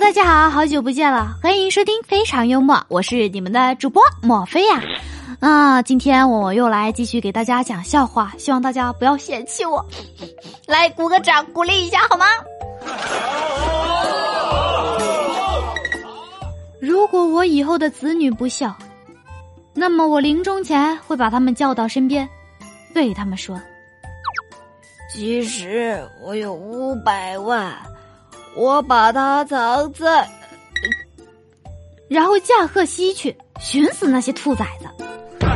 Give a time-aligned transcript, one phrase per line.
[0.00, 4.80] 大家好，好久不见了，欢迎收听非常幽默，我是你们的主播莫菲呀。
[5.40, 9.84] 啊，今天我又来继续给大家讲笑话，希望大家不要嫌弃我，
[10.68, 12.26] 来鼓个掌，鼓励一下好吗？
[16.78, 18.76] 如果我以后的子女不孝，
[19.74, 22.28] 那么我临终前会把他们叫到身边，
[22.94, 23.60] 对他们说
[25.10, 27.74] ：“其实我有五百万。”
[28.56, 30.26] 我把它藏在，
[32.08, 34.88] 然后驾鹤西去，寻死那些兔崽子。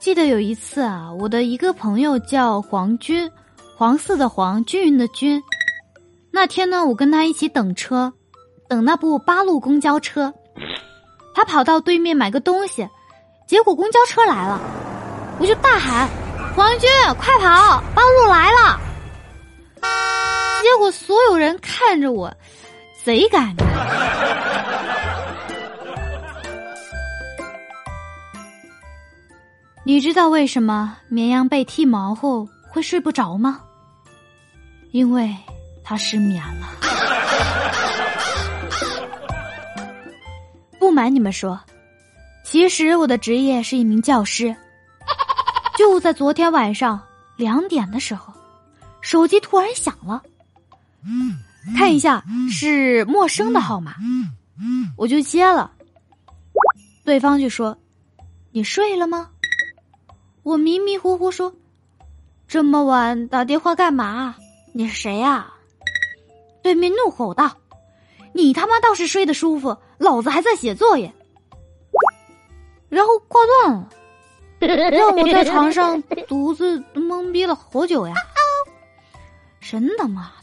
[0.00, 3.30] 记得有一次啊，我的一个朋友叫黄军，
[3.76, 5.40] 黄色的黄，均匀的均。
[6.32, 8.12] 那天呢，我跟他一起等车，
[8.68, 10.34] 等那部八路公交车。
[11.32, 12.88] 他跑到对面买个东西，
[13.46, 14.60] 结果公交车来了，
[15.38, 16.08] 我就大喊。
[16.58, 17.80] 王军，快跑！
[17.94, 18.80] 八路来了。
[20.60, 22.36] 结果所有人看着我，
[23.04, 23.64] 贼尴尬。
[29.86, 33.60] 你知道为什么绵羊被剃毛后会睡不着吗？
[34.90, 35.32] 因为
[35.84, 36.66] 它失眠了。
[40.80, 41.60] 不瞒你们说，
[42.42, 44.56] 其实我的职业是一名教师。
[45.78, 47.00] 就在昨天晚上
[47.36, 48.34] 两点的时候，
[49.00, 50.20] 手机突然响了。
[51.76, 53.94] 看一下是陌生的号码，
[54.96, 55.70] 我就接了。
[57.04, 57.78] 对方就说
[58.50, 59.30] ：“你睡了吗？”
[60.42, 61.54] 我迷迷糊糊说
[62.48, 64.34] ：“这么晚打电话干嘛？
[64.72, 65.46] 你是谁呀？”
[66.60, 67.56] 对面怒吼道
[68.34, 71.14] ：“你他妈倒是睡得舒服，老子还在写作业。”
[72.90, 73.88] 然后挂断了。
[74.90, 78.14] 让我在床上独自懵逼了好久呀！
[79.60, 80.32] 真的吗？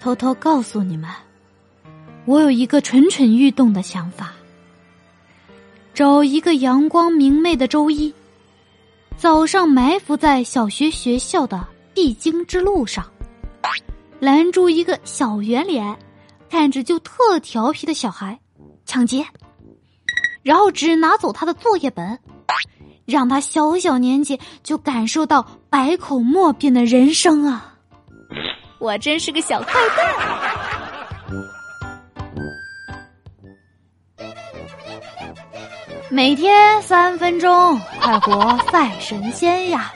[0.00, 1.08] 偷偷告诉你们，
[2.24, 4.32] 我有一个蠢蠢欲动的想法：
[5.94, 8.12] 找一个阳光明媚的周一，
[9.16, 13.04] 早上埋伏在小学学校的必经之路上，
[14.18, 15.96] 拦住一个小圆脸。
[16.52, 18.38] 看着就特调皮的小孩，
[18.84, 19.24] 抢劫，
[20.42, 22.18] 然后只拿走他的作业本，
[23.06, 27.78] 让他小小年纪就感受到百口莫辩的人生啊！
[28.78, 30.14] 我真是个小坏蛋。
[36.10, 39.94] 每天三分钟，快活赛神仙呀！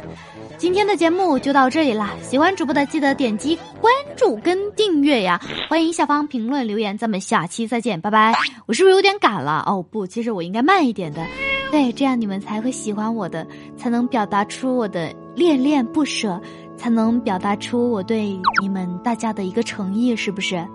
[0.59, 5.39] 今天的节目就到这里了，喜欢主播的记得点击关注跟订阅呀！
[5.69, 8.33] 欢迎下方评论留言，咱们下期再见，拜拜！
[8.65, 9.63] 我是不是有点赶了？
[9.67, 11.23] 哦不，其实我应该慢一点的，
[11.71, 13.47] 对，这样你们才会喜欢我的，
[13.77, 16.41] 才能表达出我的恋恋不舍，
[16.75, 20.67] 才能表达出我对你们大家的一个诚意，是不是？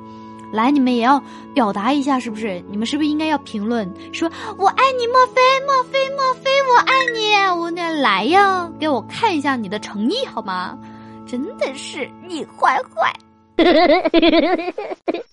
[0.51, 1.21] 来，你们也要
[1.53, 2.61] 表达一下，是不是？
[2.69, 4.29] 你们是不是应该要评论说
[4.59, 7.33] “我爱你，莫非，莫非，莫非，我爱你”？
[7.59, 10.77] 我那来呀，给我看一下你的诚意好吗？
[11.25, 13.13] 真的是你坏坏。